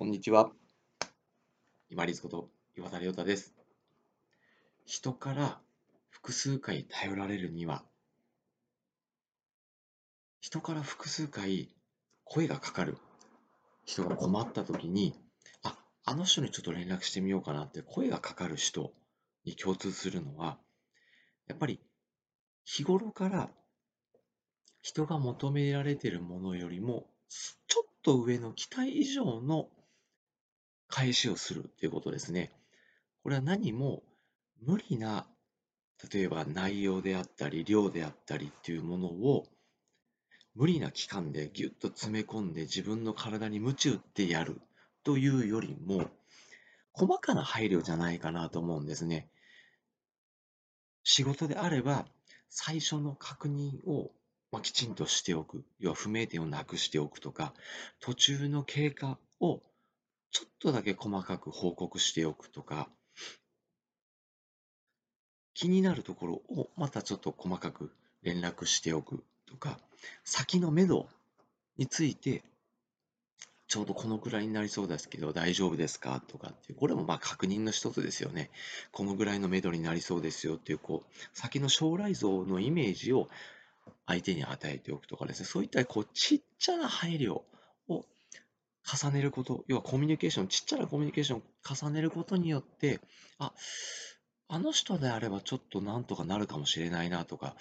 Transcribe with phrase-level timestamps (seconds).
[0.00, 0.50] こんにちは。
[1.90, 3.52] 今立こと岩田亮太です。
[4.86, 5.60] 人から
[6.08, 7.84] 複数回頼られるには、
[10.40, 11.68] 人から複数回
[12.24, 12.96] 声がかかる。
[13.84, 15.12] 人が困った時に、
[15.64, 15.76] あ、
[16.06, 18.94] あの人にちょっと連絡してみようかなって声がかかる人
[19.44, 20.56] に共通するのは、
[21.46, 21.78] やっぱり
[22.64, 23.50] 日頃から
[24.80, 29.68] 人が求められているものよりもちょっと上の期待以上の
[30.90, 32.52] 返しをするということですね。
[33.22, 34.02] これは何も
[34.62, 35.26] 無理な、
[36.12, 39.46] 例えば内容であったり、量であったりっていうものを
[40.54, 44.60] 無理な期間でぎゅっと詰め込んで自分の体に鞭打ってやる
[45.04, 46.10] というよりも、
[46.92, 49.30] 細かな配慮じゃないかなと思うんですね。
[51.02, 52.06] 仕事であれば、
[52.48, 54.10] 最初の確認を
[54.52, 55.64] まあ、きちんとしておく。
[55.78, 57.54] 要は不明点をなくしておくとか、
[58.00, 59.62] 途中の経過を
[60.30, 62.88] ちょっとだけ細かく報告しておくとか、
[65.54, 67.92] 気になるところをまたちょっと細かく
[68.22, 69.78] 連絡しておくとか、
[70.24, 71.08] 先の目処
[71.76, 72.44] について、
[73.66, 78.50] ちょうどこのくらいになりそうですけど大丈夫ですかとかっていう、これもまあ確認の一つですよね。
[78.90, 83.28] このぐらいの目処になりそうですよっていう、こう、先の将来像のイメージを
[84.06, 87.42] 相手に与えておくとかですね、そういったこうちっちゃな配慮
[87.88, 88.04] を
[88.84, 93.00] 重ねること、要はコミュニケーション、ちっちゃなコミュニケーションを重ねることによって、
[93.38, 93.52] あ、
[94.48, 97.56] あの人であればちょっとなんとかなるかもしれないなとか、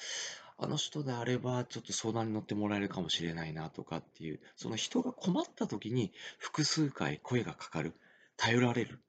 [0.58, 7.94] あの人であればちょっと相談に乗ってもらえるかもしれないなとかっていう、その人が困った時に複数回声がかかる、
[8.36, 9.00] 頼られる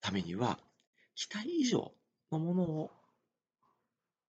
[0.00, 0.58] ためには、
[1.14, 1.92] 期待以上
[2.30, 2.90] のものを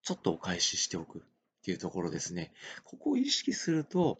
[0.03, 1.21] ちょっとお返ししておくっ
[1.63, 2.53] ていうところですね。
[2.83, 4.19] ここを意識すると、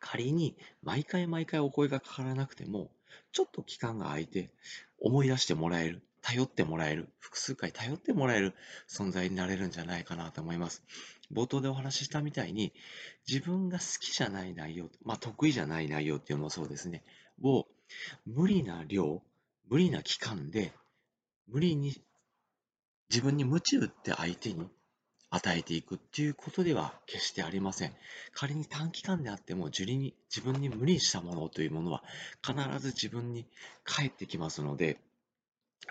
[0.00, 2.90] 仮に毎回毎回お声がかからなくても、
[3.32, 4.50] ちょっと期間が空いて
[5.00, 8.54] 思い出してもらえる、頼ってもらえる、複数回頼ってもらえる
[8.88, 10.82] 存在になれるんじゃないかなと思います。
[11.32, 12.72] 冒頭でお話ししたみたいに、
[13.28, 17.04] 自分が好きじゃない内容、まあ得意じゃない内容っていうのもそうですね、
[17.42, 17.66] を
[18.26, 19.22] 無理な量、
[19.68, 20.72] 無理な期間で、
[21.46, 22.02] 無理に
[23.10, 24.68] 自分に鞭打って相手に
[25.30, 27.92] 与えていくっていうことでは決してありません。
[28.32, 32.02] 仮に短期間であっても自に自分に無理したものというものは
[32.42, 33.46] 必ず自分に
[33.84, 34.98] 返ってきますので、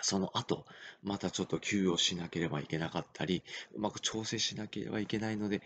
[0.00, 0.64] その後、
[1.02, 3.42] またちょっと休養しなければいけなかったり、
[3.74, 5.62] うまく調整しなければいけないので、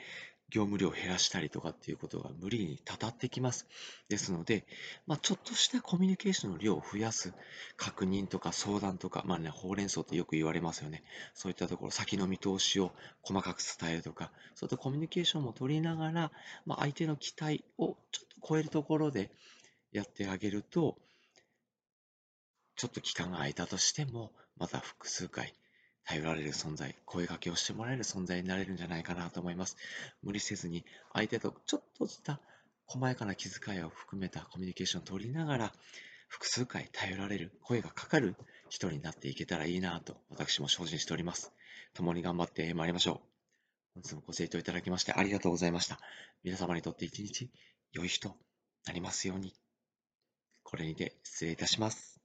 [0.52, 3.66] 業務量を減らしたりとかっていうことが無理にたたってきます。
[4.10, 4.66] ですので、
[5.06, 7.32] まあ、ちょっとしたコミュニケーションの量を増やす
[7.78, 11.04] 確認とか相談とか、まあね、ほうれん草ってよく言われますよね。
[11.32, 12.92] そういったところ、先の見通しを
[13.22, 16.30] 細かく伝えるとか、そういったコミュニケーションも取りながら、
[16.66, 19.30] まあ、相手の期待をちょっと超えるところで
[19.90, 20.98] やってあげると、
[22.76, 25.54] ちょっと期間が空いたとしても、また複数回
[26.04, 29.76] 頼られる存在、声掛けをしてもらえる存在になれるんじゃないかなと思います。
[30.22, 32.40] 無理せずに相手とちょっとした
[32.86, 35.72] 細やかな気遣いを含めたコミュニケーションを取りながら、
[36.28, 38.36] 複数回頼られる、声がかかる
[38.68, 41.52] 人になっていけたらいいなと私も精進しております。
[41.94, 43.32] 共に頑張ってまいりましょう。
[43.94, 45.98] 本日もご清聴いただきましてありがとうございました。
[46.42, 47.50] 皆様にとって一日
[47.92, 48.34] 良い日と
[48.86, 49.52] なりますように。
[50.62, 52.21] これにて失礼いたします。